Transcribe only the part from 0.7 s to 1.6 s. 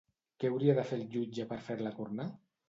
de fer el jutge